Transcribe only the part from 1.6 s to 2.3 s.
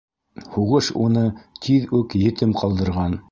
тиҙ үк